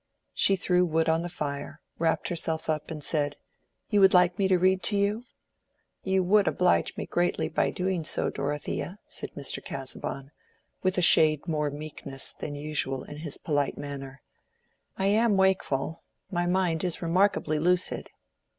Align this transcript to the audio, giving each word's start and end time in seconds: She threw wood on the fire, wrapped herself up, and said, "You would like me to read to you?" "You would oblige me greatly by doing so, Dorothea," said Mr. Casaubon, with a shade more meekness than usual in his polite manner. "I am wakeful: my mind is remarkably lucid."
She 0.33 0.55
threw 0.55 0.83
wood 0.83 1.07
on 1.07 1.21
the 1.21 1.29
fire, 1.29 1.79
wrapped 1.99 2.29
herself 2.29 2.67
up, 2.71 2.89
and 2.89 3.03
said, 3.03 3.35
"You 3.91 3.99
would 3.99 4.15
like 4.15 4.39
me 4.39 4.47
to 4.47 4.57
read 4.57 4.81
to 4.85 4.97
you?" 4.97 5.25
"You 6.03 6.23
would 6.23 6.47
oblige 6.47 6.97
me 6.97 7.05
greatly 7.05 7.47
by 7.47 7.69
doing 7.69 8.03
so, 8.03 8.31
Dorothea," 8.31 8.97
said 9.05 9.31
Mr. 9.33 9.63
Casaubon, 9.63 10.31
with 10.81 10.97
a 10.97 11.03
shade 11.03 11.47
more 11.47 11.69
meekness 11.69 12.31
than 12.31 12.55
usual 12.55 13.03
in 13.03 13.17
his 13.17 13.37
polite 13.37 13.77
manner. 13.77 14.23
"I 14.97 15.05
am 15.05 15.37
wakeful: 15.37 16.01
my 16.31 16.47
mind 16.47 16.83
is 16.83 17.03
remarkably 17.03 17.59
lucid." 17.59 18.09